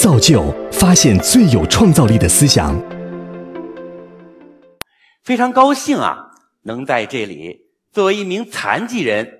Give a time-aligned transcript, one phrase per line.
[0.00, 2.74] 造就发现最有创造力的思想。
[5.22, 6.30] 非常高兴啊，
[6.62, 9.30] 能在这里作为一名残疾人，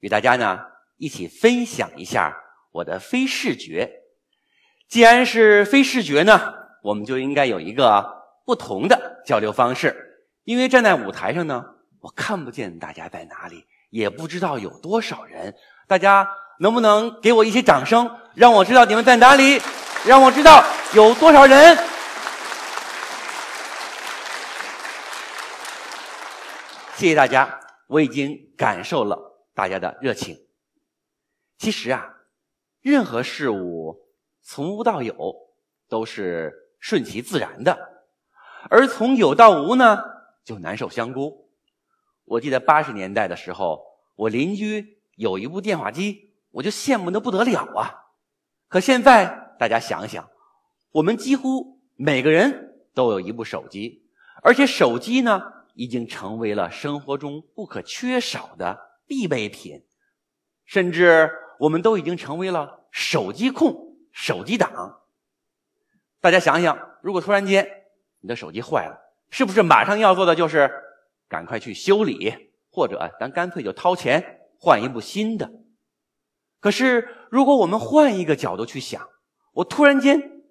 [0.00, 0.58] 与大家呢
[0.96, 2.36] 一起分享一下
[2.72, 3.88] 我的非视觉。
[4.88, 8.04] 既然是非视觉呢，我们就应该有一个
[8.44, 9.94] 不同的交流方式。
[10.42, 11.64] 因为站在舞台上呢，
[12.00, 15.54] 我看不见大家在哪里，也不知道有多少人。
[15.86, 16.28] 大家
[16.58, 19.60] 能不能给我一些掌声，让我知道你们在哪里，
[20.06, 21.76] 让我知道有多少人？
[26.94, 30.36] 谢谢大家，我已经感受了大家的热情。
[31.58, 32.06] 其实啊，
[32.80, 34.08] 任何事物
[34.42, 35.34] 从无到有
[35.88, 37.76] 都是顺其自然的，
[38.70, 39.98] 而从有到无呢，
[40.44, 41.50] 就难受香菇。
[42.24, 43.84] 我记得八十年代的时候，
[44.14, 47.94] 我邻居有一部电话机，我就羡慕的不得了啊。
[48.68, 50.28] 可现在大家想想，
[50.92, 54.04] 我们几乎每个人都有一部手机，
[54.42, 55.54] 而且手机呢。
[55.74, 59.84] 已经成为了生活中不可缺少的必备品，
[60.64, 65.02] 甚至我们都已经成为了手机控、手机党。
[66.20, 67.84] 大家想想，如果突然间
[68.18, 68.98] 你的手机坏了，
[69.30, 70.68] 是不是马上要做的就是
[71.28, 75.48] 赶快去修理，或者咱干脆就掏钱换一部新的？
[76.58, 79.08] 可是，如果我们换一个角度去想，
[79.58, 80.44] 我突然间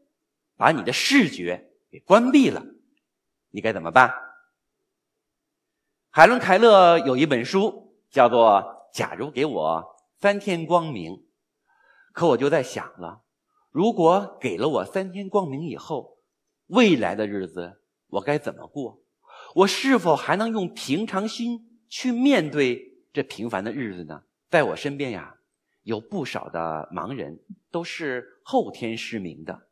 [0.58, 2.66] 把你的视觉给关闭了，
[3.52, 4.14] 你该怎么办？
[6.10, 8.50] 海伦·凯勒有一本书，叫做
[8.98, 11.14] 《假如给我三天光明》。
[12.12, 13.22] 可我就在想了，
[13.72, 16.18] 如果给了我三天光明以后，
[16.66, 19.02] 未来的日子我该怎么过？
[19.56, 24.24] 我是否还能用平常心去面对这平凡的日子呢？
[24.50, 25.37] 在我身边呀，
[25.88, 27.40] 有不少的盲人
[27.72, 29.68] 都是后天失明的，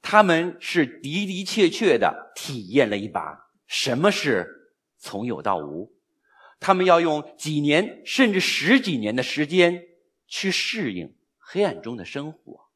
[0.00, 4.54] 他们是的的确确的体验了一把什么是。
[5.00, 5.92] 从有到无，
[6.58, 9.84] 他们要用几年甚至十几年的时间
[10.26, 12.68] 去适应黑暗中的生活。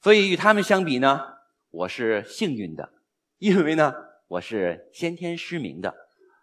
[0.00, 1.20] 所以与他们相比呢，
[1.70, 2.92] 我是幸运的，
[3.38, 3.92] 因为呢
[4.28, 5.92] 我是先天失明的，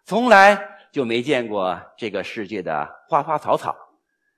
[0.04, 0.60] 从来
[0.92, 3.74] 就没见过这个世界的花花草草。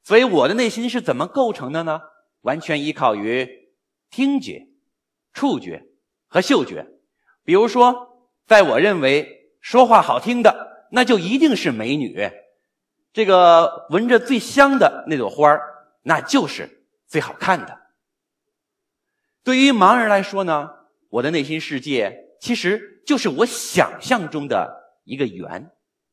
[0.03, 2.01] 所以我的内心是怎么构成的呢？
[2.43, 3.71] 完全依靠于
[4.11, 4.69] 听觉、
[5.33, 5.85] 触觉
[6.29, 6.87] 和嗅觉。
[7.45, 9.39] 比如说，在我认为。
[9.63, 12.31] 说话好听的，那就一定是美女；
[13.13, 15.55] 这个闻着最香的那朵花
[16.03, 17.79] 那就是最好看的。
[19.45, 20.71] 对于盲人来说呢，
[21.11, 25.71] 我的内心世界其实就是我想象中的一个圆，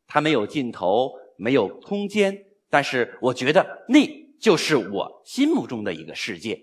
[0.08, 4.08] 它没有尽头，没有空间，但是我觉得那
[4.40, 6.62] 就是我心目中的一个世界。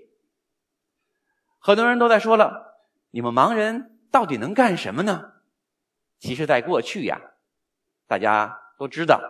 [1.59, 2.77] 很多人都在说了，
[3.11, 5.33] 你们盲人到底能干什么呢？
[6.19, 7.21] 其实，在过去呀，
[8.07, 9.21] 大家都知道，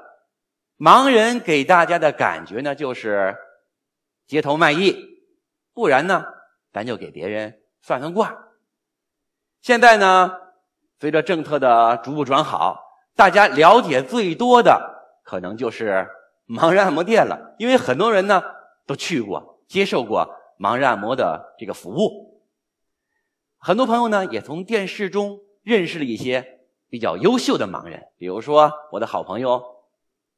[0.78, 3.36] 盲人给大家的感觉呢，就是
[4.26, 4.96] 街头卖艺，
[5.72, 6.24] 不然呢，
[6.72, 8.36] 咱就给别人算算卦。
[9.60, 10.32] 现在呢，
[11.00, 12.80] 随着政策的逐步转好，
[13.16, 16.08] 大家了解最多的可能就是
[16.46, 18.42] 盲人按摩店了，因为很多人呢
[18.86, 20.28] 都去过、接受过
[20.58, 22.42] 盲人按摩的这个服务。
[23.58, 26.52] 很多朋友呢，也从电视中认识了一些。
[26.90, 29.60] 比较优秀的盲人，比如说我的好朋友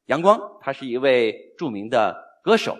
[0.06, 2.78] 阳光，他是一位著名的歌手。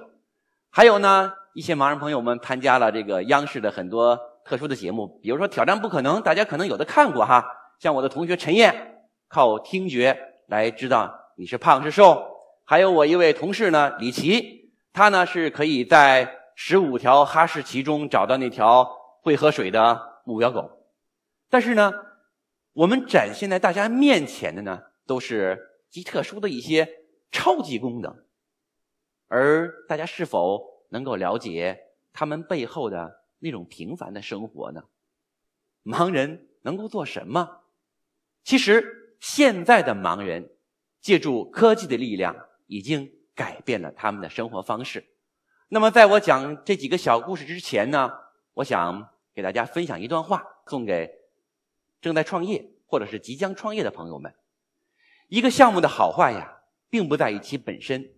[0.70, 7.44] 还有呢，一些盲人朋友们参加了这个央视的很多特殊的节目，比如说《挑战不可能》，大家可能有的看过哈。
[7.78, 12.24] 像我的同学陈燕，靠听觉来知道你是胖是瘦。
[12.66, 18.86] 还有我一位同事呢，李琦，他呢是可以在十五条哈士奇中找到那条
[19.22, 20.86] 会喝水的目标狗。
[21.48, 21.92] 但是呢。
[22.76, 26.86] 我们展现在大家面前的呢，都是极特殊的一些
[27.32, 28.22] 超级功能，
[29.28, 34.82] 而大家是否能够了解他们背后的那种平凡的生活呢？
[35.84, 37.62] 盲人能够做什么？
[38.44, 40.50] 其实，现在的盲人
[41.00, 42.36] 借助科技的力量，
[42.66, 45.04] 已经改变了他们的生活方式。
[45.68, 48.10] 那么，在我讲这几个小故事之前呢，
[48.54, 51.10] 我想给大家分享一段话，送给。
[51.98, 54.32] 正在创业或者是即将创业的朋友们，
[55.28, 56.58] 一个项目的好坏呀，
[56.88, 58.10] 并不在于其本身，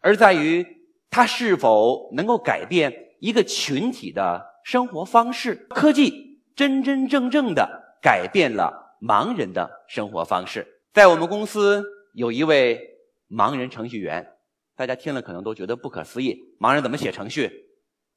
[0.00, 0.66] 而在于
[1.10, 5.54] 它是否能够改变一个群体的生活方式。
[5.68, 10.66] 科技真真正正的改变了盲人的生活方式。
[10.92, 12.95] 在我们公司有一位
[13.28, 14.34] 盲人程序员，
[14.74, 17.66] 大家听了可能都觉得不可思议：盲人怎么写程序？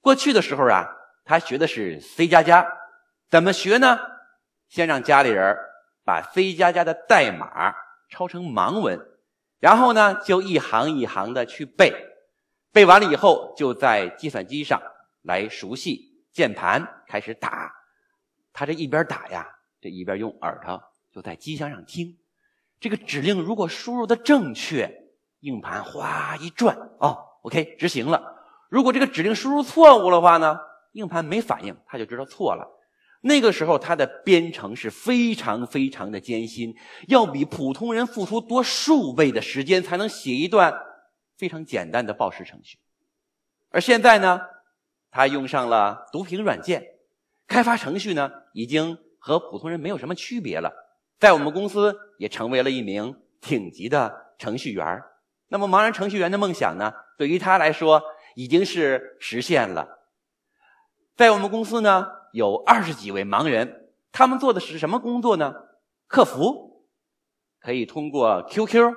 [0.02, 0.96] 过去的时候啊。
[1.26, 2.66] 他学的是 C 加加，
[3.30, 4.00] 怎么学呢？
[4.68, 5.56] 先让家里人
[6.04, 7.76] 把 C 加加的代码
[8.10, 9.00] 抄成盲文，
[9.60, 11.94] 然后呢，就一行一行的去背，
[12.72, 14.82] 背完了以后，就在计算机上
[15.22, 17.72] 来熟悉键盘，开始打。
[18.52, 19.48] 他这一边打呀，
[19.80, 20.82] 这一边用耳朵
[21.14, 22.18] 就在机箱上听。
[22.80, 24.90] 这个指令如果输入的正确，
[25.42, 28.36] 硬盘哗一转，哦，OK，执行了。
[28.70, 30.58] 如果这个指令输入错误的话呢，
[30.94, 32.68] 硬盘没反应，他就知道错了。
[33.22, 36.74] 那个时候他的编程是非常非常的艰辛，
[37.08, 40.74] 要比普通人付出多数倍的时间才能写一段
[41.38, 42.78] 非常简单的报时程序。
[43.72, 44.40] 而现在呢，
[45.12, 46.86] 他用上了读屏软件，
[47.46, 50.72] 开发程序呢，已经和普通人没有什么区别了。
[51.20, 55.04] 在我们公司也成为了一名顶级的程序员
[55.50, 58.02] 那么，盲人程序员的梦想呢，对于他来说
[58.36, 60.00] 已经是实现了。
[61.16, 65.54] 在我们公司呢，有二十几位盲人，他们做的是什么工作呢？
[66.08, 66.86] 客服，
[67.60, 68.94] 可以通过 QQ、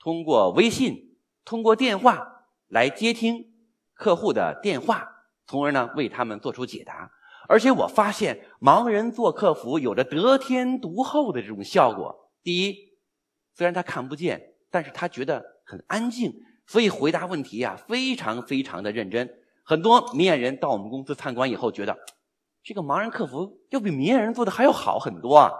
[0.00, 3.52] 通过微信、通过电话来接听
[3.94, 7.12] 客户的电话，从而呢为他们做出解答。
[7.52, 12.30] 而且我发现，盲人做客服有着得天独厚的这种效果。
[12.42, 12.74] 第一，
[13.52, 16.32] 虽然他看不见，但是他觉得很安静，
[16.66, 19.28] 所以回答问题呀非常非常的认真。
[19.66, 21.94] 很多明眼人到我们公司参观以后，觉得
[22.62, 25.52] 这个盲人客服要比明眼人做的还要好很多啊。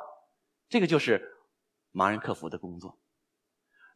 [0.70, 1.20] 这个就是
[1.92, 2.98] 盲人客服的工作。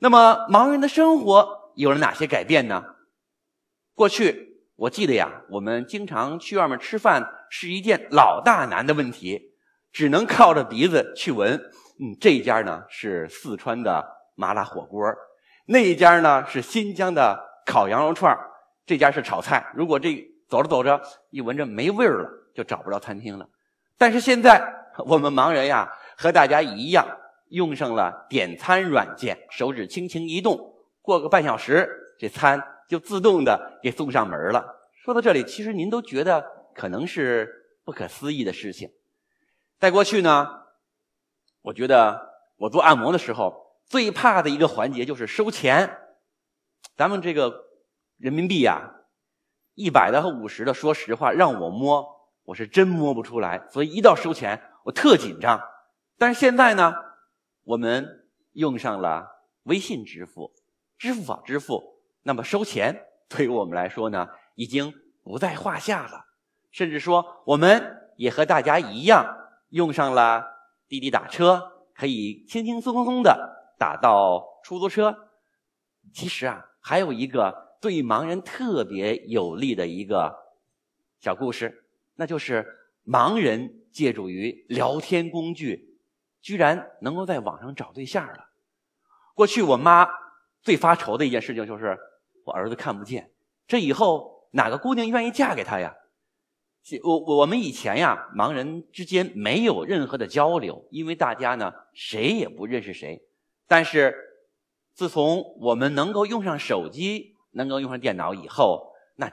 [0.01, 2.85] 那么，盲人的生活有了哪些改变呢？
[3.95, 4.46] 过去
[4.77, 7.27] 我记得呀，我们经常去外面吃饭。
[7.49, 9.41] 是一件老大难的问题，
[9.93, 11.55] 只能靠着鼻子去闻。
[12.01, 15.01] 嗯，这一家呢是四川的麻辣火锅，
[15.67, 18.37] 那一家呢是新疆的烤羊肉串
[18.85, 19.65] 这家是炒菜。
[19.77, 21.01] 如果这走着走着
[21.31, 23.49] 一闻着没味儿了，就找不着餐厅了。
[23.97, 24.61] 但是现在
[25.07, 25.89] 我们盲人呀，
[26.19, 27.07] 和大家一样，
[27.51, 30.59] 用上了点餐软件，手指轻轻一动，
[31.01, 31.89] 过个半小时，
[32.19, 34.65] 这餐就自动的给送上门了。
[35.05, 36.55] 说到这里，其实您都觉得。
[36.77, 38.91] 可能是不可思议的事情。
[39.79, 40.47] 在过去呢，
[41.63, 45.97] 我觉得我做按摩的时候最怕的一个环节就是收钱。
[46.95, 47.65] 咱们这个
[48.19, 48.91] 人民币呀，
[49.73, 52.07] 一百的和五十的，说实话让我摸，
[52.45, 53.67] 我是真摸不出来。
[53.71, 55.59] 所以一到收钱，我特紧张。
[56.19, 56.93] 但是现在呢，
[57.65, 59.27] 我们用上了
[59.63, 60.53] 微信支付、
[60.99, 61.96] 支付宝支付，
[62.27, 64.93] 那么收钱对于我们来说呢，已经
[65.23, 66.27] 不在话下了。
[66.73, 69.25] 甚至说，我们也和大家一样
[69.69, 70.45] 用上了
[70.89, 75.17] 滴滴打车，可以轻轻松松的打到出租车。
[76.13, 80.35] 其实啊，还有一个对盲人特别有利的一个
[81.21, 81.85] 小故事，
[82.17, 82.67] 那就是
[83.07, 86.01] 盲人借助于聊天工具，
[86.43, 88.49] 居然能够在网上找对象了。
[89.37, 90.09] 过去我妈
[90.61, 91.97] 最发愁的一件事情就是
[92.47, 93.33] 我儿子看不见，
[93.67, 95.97] 这以后哪个姑娘愿意嫁给他呀？
[97.03, 103.21] 我我们以前呀，盲人之间没有任何的交流，因为大家呢谁也不认识谁。
[103.67, 104.15] 但是
[104.95, 109.29] 自从我们能够用上手机，能够用上电脑以后，那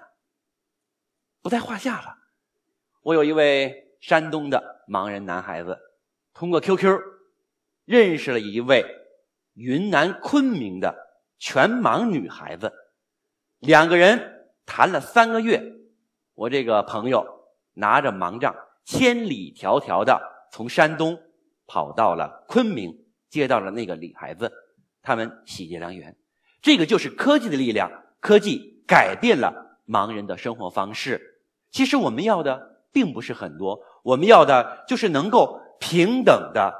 [1.43, 2.17] 不在话下了。
[3.03, 5.77] 我有一位山东的盲人男孩子，
[6.33, 6.99] 通过 QQ
[7.85, 8.83] 认识了一位
[9.53, 10.95] 云南昆明的
[11.37, 12.73] 全盲女孩子，
[13.63, 15.61] 两个人谈了三个月。
[16.35, 17.33] 我这个朋友。
[17.75, 18.55] 拿着盲杖，
[18.85, 21.19] 千里迢迢的从山东
[21.65, 22.95] 跑到了昆明，
[23.31, 24.51] 接到了那个女孩子，
[25.01, 26.15] 他们喜结良缘。
[26.61, 27.89] 这个就是科技的力量，
[28.19, 31.41] 科技改变了盲人的生活方式。
[31.71, 36.75] 其实我们要的并不是很多，我们要的就是能够平等的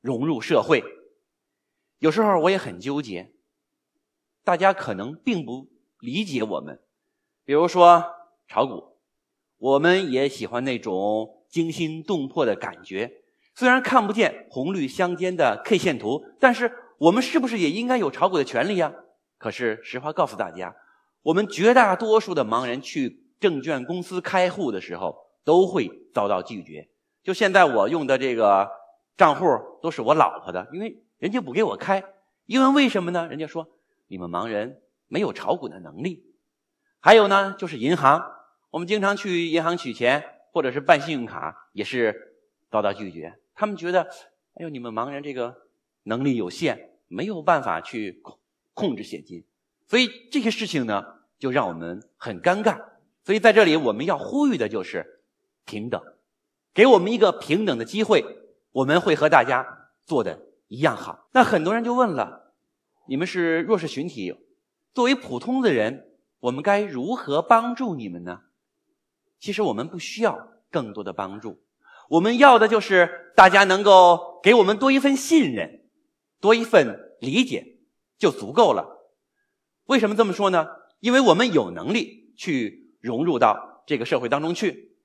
[0.00, 0.82] 融入社会。
[1.98, 3.34] 有时候我也很纠结，
[4.44, 5.68] 大家可能并不
[6.00, 6.80] 理解我们，
[7.44, 8.04] 比如说
[8.46, 8.96] 炒股。
[9.58, 13.12] 我们也喜欢那种惊心动魄的感觉，
[13.56, 18.94] 虽然看不见红绿相间的 K 线图，但是我们是不是也应该有炒股的权利呀？
[19.36, 20.76] 可是实话告诉大家，
[21.22, 26.88] 我们绝大多数的盲人去证券公司开户的时候都会遭到拒绝。
[27.24, 28.70] 就现在我用的这个
[29.16, 29.44] 账户
[29.82, 32.04] 都是我老婆的，因为人家不给我开，
[32.46, 33.26] 因为为什么呢？
[33.26, 33.66] 人家说
[34.06, 36.24] 你们盲人没有炒股的能力。
[37.00, 38.22] 还有呢，就是银行。
[38.70, 40.22] 我们经常去银行取钱，
[40.52, 42.36] 或者是办信用卡，也是
[42.70, 43.40] 遭到拒绝。
[43.54, 44.02] 他们觉得，
[44.54, 45.56] 哎呦，你们盲人这个
[46.02, 48.38] 能力有限，没有办法去控
[48.74, 49.44] 控制现金，
[49.86, 51.04] 所以这些事情呢，
[51.38, 52.78] 就让我们很尴尬。
[53.24, 55.22] 所以在这里，我们要呼吁的就是，
[55.64, 56.02] 平等，
[56.74, 58.24] 给我们一个平等的机会，
[58.72, 61.28] 我们会和大家做的一样好。
[61.32, 62.54] 那很多人就问了：
[63.06, 64.34] 你们是弱势群体，
[64.98, 66.08] 作为普通的人，
[66.40, 68.40] 我们该如何帮助你们呢？
[69.38, 71.62] 其实我们不需要更多的帮助，
[72.08, 75.88] 我们要的就是大家能够给我们多一份信任，
[76.40, 77.78] 多一份理解
[78.18, 79.12] 就足够了。
[79.84, 80.66] 为什么这么说呢？
[80.98, 84.96] 因为我们有能力去融入到这个社会当中去。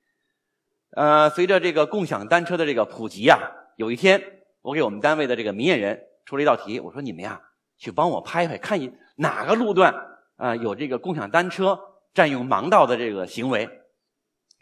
[0.90, 3.38] 呃，随着这个共享单车的这个普及呀，
[3.76, 4.20] 有一天
[4.60, 7.40] 我给我们单位的这个明眼人出了一道题，我说你们呀
[7.78, 9.94] 去帮我拍拍，看一哪个路段
[10.36, 11.78] 啊有这个共享单车
[12.12, 13.68] 占用盲道的这个行为。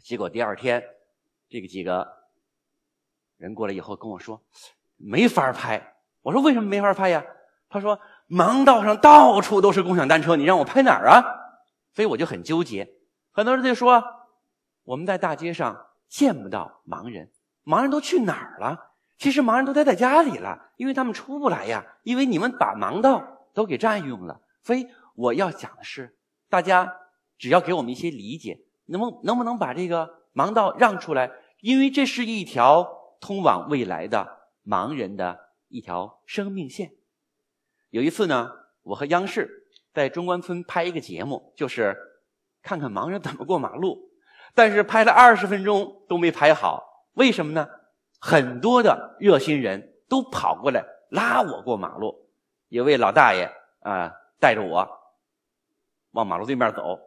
[0.02, 0.82] 结果第二天，
[1.48, 2.06] 这个几个
[3.36, 4.42] 人过来以后跟我说，
[4.96, 5.94] 没法拍。
[6.22, 7.24] 我说为什么没法拍呀？
[7.68, 11.24] 他说盲道上到处都是共享单车，你让我拍哪儿啊？
[11.94, 12.92] 所以我就很纠结。
[13.30, 14.04] 很多人就说
[14.84, 17.30] 我们在大街上见不到盲人，
[17.64, 18.90] 盲人都去哪儿了？
[19.16, 24.41] 其实盲人都待在家里了，因为他们出不来呀，因为你们把盲道都给占用了。
[24.62, 26.16] 所以我要讲的是，
[26.48, 26.94] 大家
[27.38, 28.60] 只要给我们一些理解。
[28.86, 31.30] 能不能不能把这个盲道让出来？
[31.60, 35.38] 因为这是一条通往未来的盲人的
[35.68, 36.92] 一条生命线。
[37.90, 38.50] 有一次呢，
[38.82, 41.96] 我和央视在中关村拍一个节目，就是
[42.60, 44.10] 看看盲人怎么过马路。
[44.54, 46.82] 但是拍了二十分钟都没拍好，
[47.14, 47.66] 为什么呢？
[48.18, 52.28] 很多的热心人都跑过来拉我过马路。
[52.68, 53.50] 有位老大爷
[53.80, 54.12] 啊，
[54.42, 54.88] 带着我
[56.10, 56.98] 往马路对面走。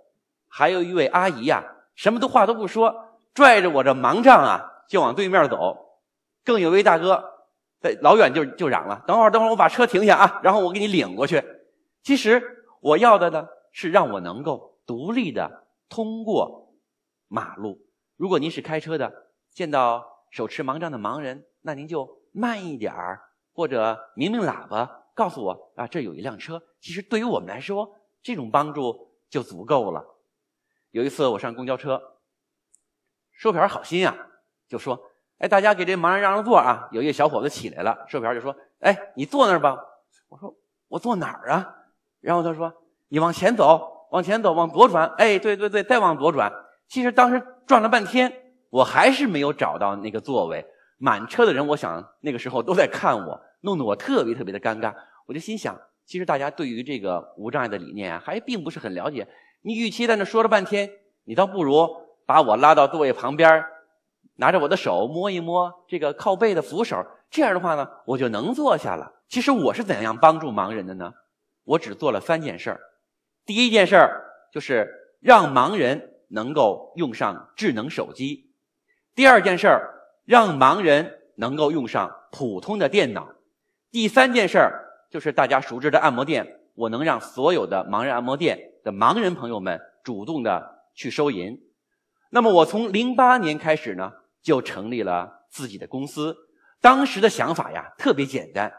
[0.47, 5.99] 还有一位阿姨呀，什么都话都不说，拽着我这盲杖啊，就往对面走。
[6.45, 7.21] 更有位大哥
[7.81, 11.43] 在老远就就嚷了：“等会儿，等会儿，我把车停下啊，然后我给你领过去。”
[12.03, 16.73] 其实我要的呢，是让我能够独立的通过
[17.27, 17.81] 马路。
[18.15, 19.11] 如果您是开车的，
[19.51, 23.19] 见到手持盲杖的盲人，那您就慢一点儿，
[23.53, 26.61] 或者鸣鸣喇叭，告诉我啊，这有一辆车。
[26.79, 27.89] 其实对于我们来说，
[28.21, 30.05] 这种帮助就足够了。
[30.91, 32.19] 有一次我上公交车，
[33.31, 34.15] 售票员好心呀，
[34.67, 35.01] 就说
[35.39, 39.77] ：“哎，大家给这盲人让让座啊！”有一个小伙子起来了，售票员就说：“哎，你坐那儿吧。”
[40.29, 40.55] 我说
[40.87, 41.75] ：“我坐哪儿啊？”
[42.21, 42.73] 然后他说
[43.09, 46.51] ：“你往前走，往前走，往左转。”哎，对对对，再往左转。
[46.87, 48.31] 其实当时转了半天，
[48.69, 50.65] 我还是没有找到那个座位。
[50.97, 54.93] 满车的人，我想那个时候都在看我，弄得我特别特别的尴尬。
[55.25, 59.27] 我就心想，其实大家对于这个无障碍的理念啊，还并不是很了解。
[59.63, 60.89] 你与其在那说了半天，
[61.25, 61.89] 你倒不如
[62.25, 63.65] 把我拉到座位旁边，
[64.35, 69.11] 拿着我的手摸一摸这个靠背的扶手，这样的话呢，我就能坐下了。
[69.27, 71.13] 其实我是怎样帮助盲人的呢？
[71.63, 72.79] 我只做了三件事儿。
[73.43, 78.51] 第一件事儿就是让盲人能够用上智能手机；
[79.15, 83.34] 第二件事儿让盲人能够用上普通的电脑；
[83.95, 88.73] 第三件事儿就是大家熟知的按摩店，我能让所有的盲人按摩店。
[88.83, 91.57] 的盲人朋友们主动的去收银，
[92.29, 94.11] 那么我从零八年开始呢，
[94.41, 96.35] 就成立了自己的公司。
[96.81, 98.73] 当时的想法呀，特别简单，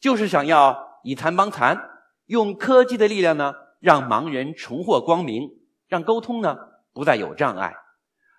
[0.00, 1.78] 就是想要以残帮残，
[2.24, 5.50] 用科技的力量呢，让盲人重获光明，
[5.86, 6.56] 让沟通呢
[6.94, 7.74] 不再有障碍。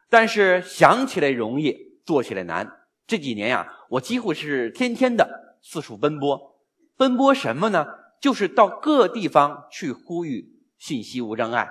[0.10, 2.80] 但是想起来容易，做起来难。
[3.06, 6.60] 这几年呀，我几乎是天天的四处奔波，
[6.96, 7.88] 奔波什么呢？
[8.22, 10.52] 就是到各地方去呼吁。
[10.78, 11.70] 信息无障碍，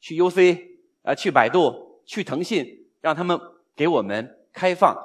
[0.00, 0.60] 去 UC
[1.04, 2.66] 啊，去百度，去腾讯，
[3.00, 3.38] 让他们
[3.76, 4.96] 给我们开放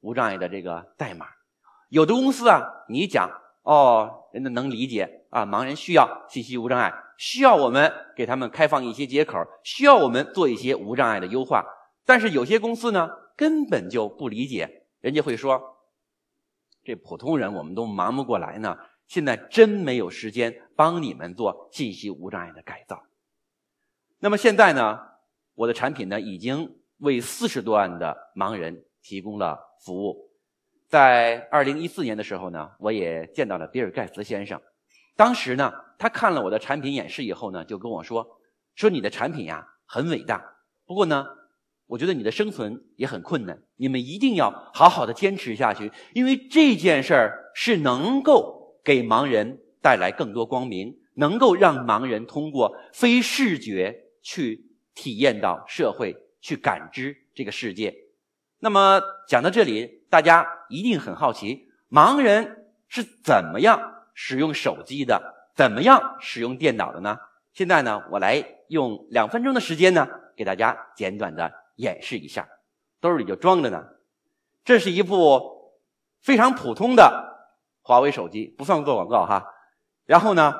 [0.00, 1.26] 无障碍的这个代码。
[1.90, 3.30] 有的公司啊，你讲
[3.62, 11.62] 哦，人家能理解啊，盲人需要信息无障碍，需要我们给他们开放一些接口，需要我们做一些无障碍的优化。
[12.06, 15.71] 但是有些公司呢，根本就不理解，人家会说，
[16.84, 18.76] 这普通人我们都忙不过来呢。
[19.06, 23.02] 现在真没有时间帮你们做信息无障碍的改造。
[24.20, 25.00] 那么现在呢，
[25.54, 30.30] 我的产品呢已经为四十多万的盲人提供了服务。
[30.88, 34.60] 在二零一四年的时候呢，我也见到了比尔盖茨先生。
[35.14, 38.40] 当时呢，他看了我的产品演示以后呢，就跟我说
[38.74, 40.42] ：“说你的产品呀很伟大，
[40.86, 41.26] 不过呢，
[41.86, 43.62] 我觉得你的生存也很困难。
[43.82, 57.94] 你们一定要好好的坚持下去，因为这件事儿是能够。”给盲人带来更多光明，能够让盲人通过非视觉去体验到社会，去感知这个世界。
[58.58, 63.80] 那么讲到这里，大家一定很好奇，盲人是怎么样
[64.14, 67.16] 使用手机的，怎么样使用电脑的呢？
[67.52, 72.48] 现在呢，我来用两分钟的时间呢，给大家简短的演示一下。
[73.02, 73.84] 兜里就装着呢。
[74.64, 75.74] 这是一部
[76.22, 77.50] 非常普通的
[77.82, 79.44] 华为手机，不算做广告哈。
[80.04, 80.54] 然后呢，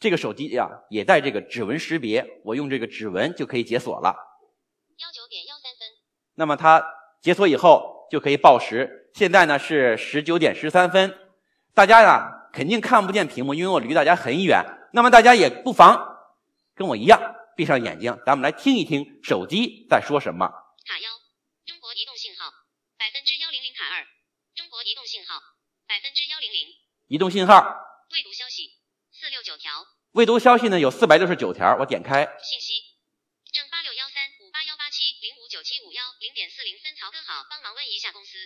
[0.00, 4.16] 这个手机呀也带这个指纹识别，我用这个指纹就可以解锁了。
[4.96, 5.88] 幺九点幺三分。
[6.34, 6.84] 那么它
[7.22, 11.16] 解锁以后就可以报时，现在呢是十九点十三分。
[11.74, 14.64] 大家呀肯定看不见屏幕，因为我离大家很远。
[14.92, 16.16] 那么大家也不妨
[16.74, 20.48] 跟我一样闭上眼睛，咱们来听一听手机在说什么。
[20.48, 21.10] 卡幺，
[21.66, 22.50] 中国移动信号
[22.96, 24.06] 百分之幺零零卡二，
[24.56, 25.38] 中国移动信号
[25.86, 26.74] 百分之幺零零。
[27.08, 27.56] 移动信号。
[28.12, 28.68] 未读消息
[29.10, 29.72] 四六九条。
[30.12, 32.20] 未读消息呢有四百六十九条，我点开。
[32.36, 32.84] 信息
[33.48, 38.36] 正八六幺三五八幺八七零五九七五幺零点四零分，曹哥好，帮忙问一下公司，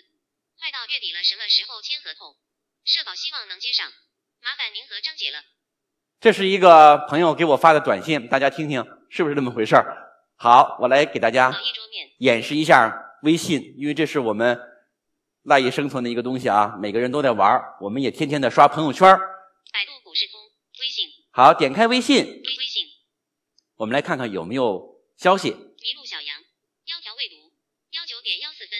[0.60, 2.38] 快到月底了，什么时候签合同？
[2.84, 3.90] 社保希望能接上，
[4.38, 5.42] 麻烦您和张姐了。
[6.20, 9.90] 这是一个朋友给我发的短信，大家听听是不是这么回事儿？
[10.38, 11.50] 好，我来给大家
[12.18, 14.54] 演示一下微信，因为这是我们
[15.44, 20.38] 赖以生存的一个东西啊，每个人都在玩我们也天天的刷朋友圈百度股市通
[20.78, 21.08] 微信。
[21.32, 22.24] 好，点开微信。
[22.24, 22.86] 微信。
[23.76, 25.50] 我们来看看有没有消息。
[25.50, 26.38] 麋鹿小羊，
[26.86, 27.50] 幺条未读，
[27.90, 28.78] 幺九点幺四分。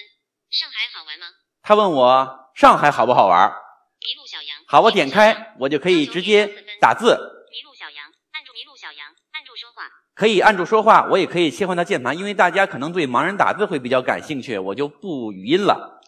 [0.49, 1.25] 上海好玩吗？
[1.61, 3.49] 他问我上海好不好玩？
[3.49, 4.57] 麋鹿小羊。
[4.67, 6.47] 好，我点开，我就可以直接
[6.79, 7.07] 打字。
[7.51, 9.83] 麋鹿小羊，按住麋鹿小羊，按住说话
[10.15, 16.01] 可以按住说话，我也可以切换到键盘，因为大家可能对盲人打字会比较感兴趣，我就不语音了。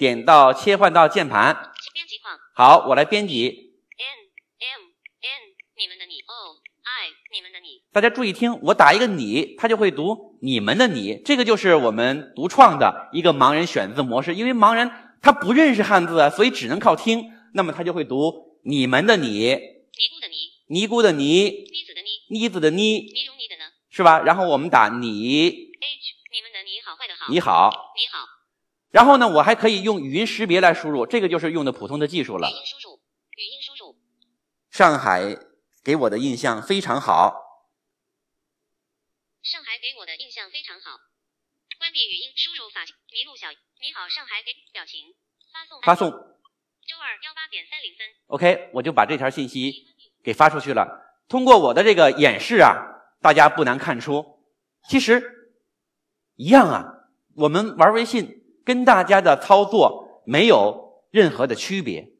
[0.00, 1.54] 点到切换到键盘。
[1.92, 2.34] 编辑框。
[2.54, 3.74] 好，我来编辑。
[3.98, 4.16] N
[4.58, 5.42] M N，
[5.76, 6.14] 你们的你。
[6.22, 7.82] O I，你们的你。
[7.92, 11.20] 大家注意听，我打一个你，它就会读你们的你。
[11.22, 14.90] 这个就是我们独创的一个盲人选字模式，因为盲人
[15.20, 19.28] 他不认识汉字啊，所以只能靠听，那么他就会读你们的你。
[19.28, 20.48] 尼姑的尼。
[20.68, 21.66] 尼姑的尼。
[22.30, 24.20] 妮子的妮，你容你的呢，是吧？
[24.20, 25.60] 然后我们打你，H，
[26.32, 28.29] 你们的你好坏的好，你好，你好。
[28.90, 32.48] 然后呢，我还可以用语音识别来输入，这个就是用的普通的技术了。
[32.48, 32.96] 语音输入，
[33.36, 33.96] 语音输入。
[34.70, 35.36] 上海
[35.84, 37.34] 给我的印象非常好。
[39.42, 40.98] 上海给我的印象非常好。
[41.78, 42.84] 关闭语音输入法。
[42.84, 45.14] 麋鹿小，你好，上海给表情
[45.52, 45.80] 发送。
[45.82, 46.10] 发送。
[46.10, 48.06] 周二幺八点三零分。
[48.26, 49.86] OK，我就把这条信息
[50.22, 51.14] 给发出去了。
[51.28, 52.74] 通过我的这个演示啊，
[53.22, 54.44] 大家不难看出，
[54.88, 55.22] 其实
[56.34, 56.84] 一样啊。
[57.36, 58.39] 我们玩微信
[58.70, 62.12] 跟大家的操作没有任何的区别。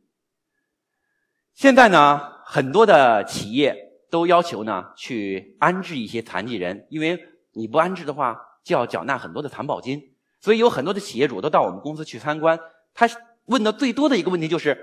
[1.54, 3.76] 现在呢，很多的企业
[4.10, 7.20] 都要求呢去安置一些残疾人，因为
[7.52, 10.12] 你不安置的话，就要缴纳很多的残保金。
[10.40, 12.58] 所以有很多的企业主都到我们公司去参观，
[12.94, 13.08] 他
[13.44, 14.76] 问的最多的一个问题就是：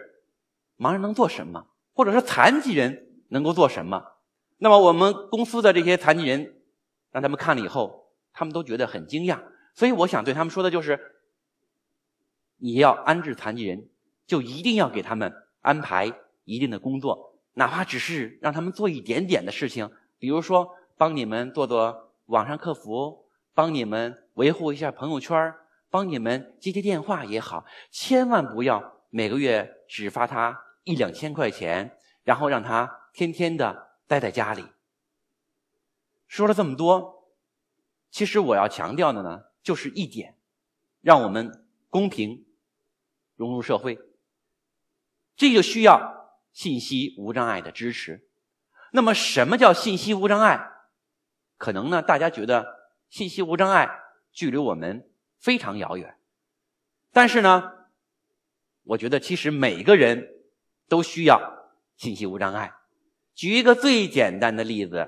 [0.77, 4.01] 盲人能做什么，或者说残疾人能够做什么？
[4.59, 6.61] 那么我们公司的这些残疾人，
[7.11, 9.37] 让他们看了以后，他们都觉得很惊讶。
[9.75, 10.97] 所以我想对他们说的就是：
[12.57, 13.87] 你要安置残疾人，
[14.25, 19.89] 就一定要给他们安排一定的工作，哪怕只是让他们做一点点的事情，
[20.19, 25.53] 比如说帮你们做做网上客服，帮你们维护一下朋友圈，
[25.89, 27.65] 帮你们接接电话也好。
[27.91, 33.87] 千万不要每个月只发他一两千块钱，然后让他天天的。
[34.09, 34.63] 待在家里，
[36.29, 37.33] 说了这么多，
[38.09, 40.37] 其实我要强调的呢，就是一点，
[41.01, 42.45] 让我们公平
[43.37, 43.97] 融入社会，
[45.37, 48.27] 这就需要信息无障碍的支持。
[48.91, 50.71] 那么，什么叫信息无障碍？
[51.57, 53.89] 可能呢，大家觉得信息无障碍
[54.31, 56.17] 距离我们非常遥远，
[57.11, 57.71] 但是呢，
[58.83, 60.27] 我觉得其实每个人
[60.87, 62.73] 都需要信息无障碍。
[63.33, 65.07] 举一个最简单的例子，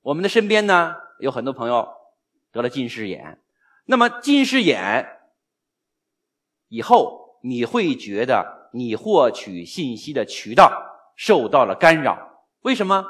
[0.00, 1.88] 我们的身边呢有很多朋友
[2.50, 3.42] 得了近视眼。
[3.84, 5.20] 那么近视眼
[6.68, 10.72] 以后，你会觉得你获取信息的渠道
[11.16, 12.46] 受到了干扰。
[12.62, 13.04] 为什么？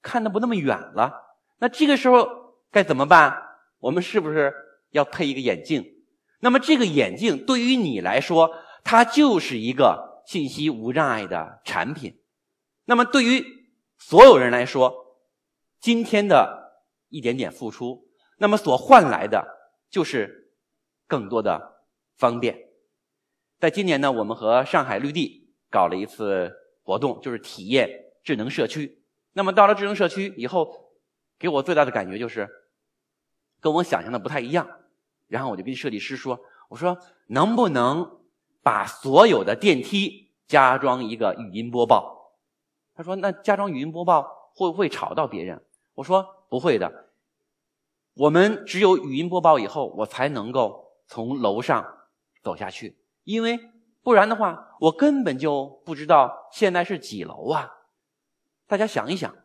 [0.00, 1.12] 看的不那么远了。
[1.58, 2.28] 那这个时候
[2.70, 3.36] 该怎么办？
[3.80, 4.54] 我们是不是
[4.90, 5.84] 要配一个眼镜？
[6.40, 12.20] 那么这个眼镜对于你来说，它就是一个信息无障碍的产品。
[12.84, 13.44] 那么对于
[13.98, 14.94] 所有人来说，
[15.80, 19.44] 今天的一点点付出，那么所换来的
[19.90, 20.52] 就是
[21.08, 21.82] 更多的
[22.16, 22.67] 方便。
[23.58, 26.52] 在今年呢，我们和上海绿地搞了一次
[26.84, 27.90] 活动，就是体验
[28.22, 29.02] 智能社区。
[29.32, 30.92] 那么到了智能社区以后，
[31.38, 32.48] 给我最大的感觉就是，
[33.60, 34.68] 跟我想象的不太一样。
[35.26, 36.40] 然后我就跟设计师说
[36.70, 38.20] ：“我说能不能
[38.62, 42.36] 把所有的电梯加装一个语音播报？”
[42.94, 45.60] 他说：“那加装语音播报会不会吵到别人？”
[45.94, 47.10] 我说：“不会的，
[48.14, 51.84] 我们只有语音播报以后，我才能够从楼上
[52.42, 52.96] 走下去，
[53.28, 53.60] 因为
[54.02, 57.68] 不然的话，我根本就不知道现在是几楼啊！
[58.66, 59.36] 大家想一想，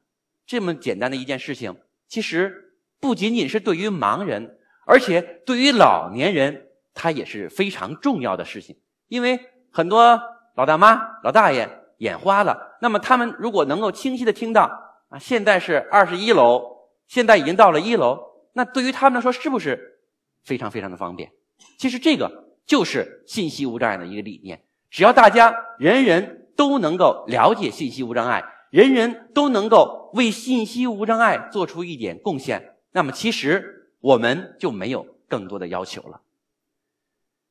[0.46, 1.76] 这么简单的一件事情，
[2.08, 8.78] 其实不仅仅是对于盲人，而且对于老年人，它也是非常重要的事情。
[9.10, 9.38] 因为
[9.70, 10.18] 很多
[10.56, 14.64] 老大妈、老大爷眼花了，那么他们如果能够清晰的听到
[15.10, 18.18] 啊，现在是二十一楼，现在已经到了一楼，
[18.54, 20.00] 那对于他们来说，是不是
[20.46, 21.34] 非常非常的方便？
[21.78, 24.64] 其实这个就是信息无障碍的一个理念。
[24.90, 28.44] 只要大家人人都能够了解信息无障碍。
[28.70, 36.22] 人人都能够为信息无障碍做出一点贡献，那么其实我们就没有更多的要求了。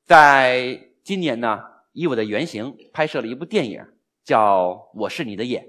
[0.05, 3.87] 在今年呢，以我的原型拍摄了一部电影，
[4.25, 5.63] 叫《我是你的眼》。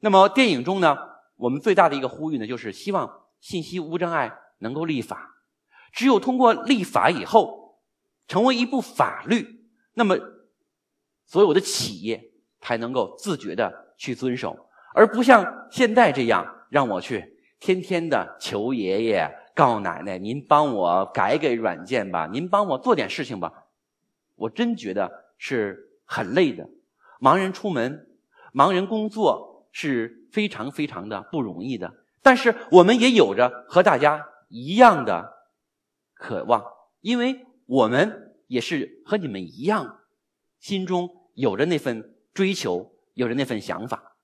[0.00, 0.96] 那么电影中呢，
[1.36, 5.36] 我们最大的一个呼吁呢，就是希望信息无障碍能够立法。
[5.92, 7.61] 只有通过立法以后，
[8.32, 9.46] 成为一部法律，
[9.92, 10.16] 那么
[11.26, 12.30] 所有的企业
[12.62, 13.92] 才能够自觉的。
[13.98, 23.66] 去遵守，而不像现在这样让我去天天的求爷爷告奶奶，您帮我改改软件吧，您帮我做点事情吧。
[24.34, 26.68] 我真觉得是很累的。
[27.20, 28.08] 盲人出门，
[28.52, 31.94] 盲人工作是非常非常的不容易的。
[32.22, 35.32] 但是我们也有着和大家一样的
[36.14, 36.64] 渴望，
[37.02, 40.00] 因为我们也是和你们一样，
[40.60, 42.90] 心中有着那份追求。
[43.14, 44.16] 有着那份想法。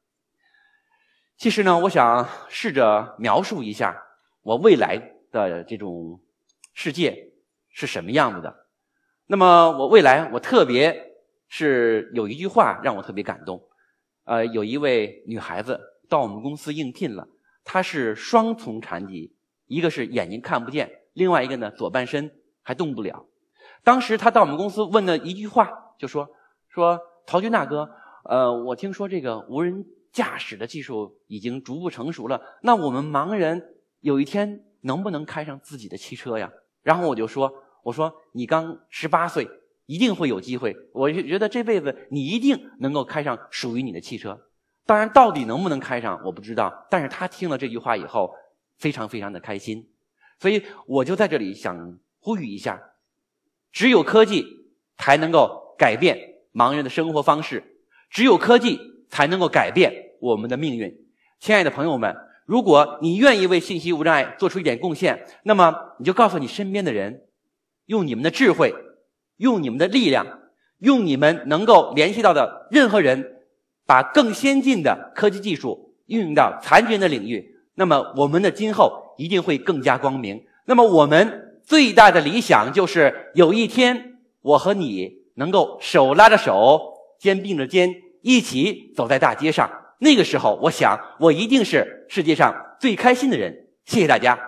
[1.37, 4.03] 其实呢，我想试着描述一下
[4.41, 6.23] 我未来的这种
[6.73, 7.35] 世界
[7.69, 8.67] 是什么样子的。
[9.27, 13.63] 那么，我未来我特别是有一句话让我特别感动。
[14.25, 17.29] 呃，有一位女孩子到我们公司应聘了，
[17.65, 23.28] 她是双重残疾，一个是眼睛看不见，另外一个呢左半身还动不了。
[23.85, 26.29] 当时他到我们公司问的一句话，就说
[26.69, 27.91] ：“说陶军大哥。”
[28.29, 32.43] 呃，我听说这个无人驾驶的技术已经逐步成熟了。
[32.63, 33.63] 那我们盲人
[34.01, 36.51] 有一天能不能开上自己的汽车呀？
[36.83, 37.51] 然后我就说
[37.85, 39.49] ：“我说你刚十八岁，
[39.87, 40.77] 一定会有机会。
[40.93, 44.39] 我就觉得这辈子你一定能够开上属于你的汽车。
[44.85, 46.87] 当然，到底能不能开上我不知道。
[46.91, 48.35] 但是他听了这句话以后，
[48.77, 49.89] 非常非常的开心。
[50.39, 52.79] 所以我就在这里想呼吁一下：
[53.73, 54.45] 只有科技
[54.97, 56.19] 才能够改变
[56.53, 57.63] 盲人的生活方式。”
[58.11, 60.97] 只有科技才能够改变我们的命运，
[61.39, 67.25] 亲爱的朋友们，如果你愿意为信息无障碍做出一点贡献，那么你就告诉你身边的人，
[67.85, 68.75] 用你们的智慧，
[69.37, 70.27] 用你们的力量，
[70.79, 73.43] 用你们能够联系到的任何人，
[73.85, 80.43] 把更先进的科技技术运用到残疾人的领域，那么我们的今后一定会更加光明。
[80.65, 86.95] 那么我们最大的理想就是有一天，我和你能够手拉着手。
[87.21, 89.69] 肩并着肩，一起走在大街上。
[89.99, 93.67] 那个时候，我想，我一定是世界上最开心的人。
[93.85, 94.39] 谢谢大家。